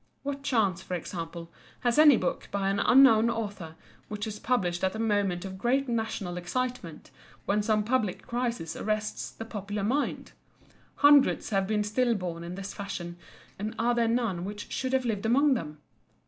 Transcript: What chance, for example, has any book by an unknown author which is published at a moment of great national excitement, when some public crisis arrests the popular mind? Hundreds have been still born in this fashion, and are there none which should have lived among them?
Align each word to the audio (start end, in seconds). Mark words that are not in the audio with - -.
What 0.23 0.41
chance, 0.41 0.81
for 0.81 0.95
example, 0.95 1.51
has 1.81 1.99
any 1.99 2.17
book 2.17 2.47
by 2.51 2.69
an 2.71 2.79
unknown 2.79 3.29
author 3.29 3.75
which 4.07 4.25
is 4.25 4.39
published 4.39 4.83
at 4.83 4.95
a 4.95 4.97
moment 4.97 5.45
of 5.45 5.59
great 5.59 5.87
national 5.87 6.37
excitement, 6.37 7.11
when 7.45 7.61
some 7.61 7.83
public 7.83 8.25
crisis 8.25 8.75
arrests 8.75 9.29
the 9.29 9.45
popular 9.45 9.83
mind? 9.83 10.31
Hundreds 10.95 11.51
have 11.51 11.67
been 11.67 11.83
still 11.83 12.15
born 12.15 12.43
in 12.43 12.55
this 12.55 12.73
fashion, 12.73 13.15
and 13.59 13.75
are 13.77 13.93
there 13.93 14.07
none 14.07 14.43
which 14.43 14.71
should 14.71 14.93
have 14.93 15.05
lived 15.05 15.27
among 15.27 15.53
them? 15.53 15.77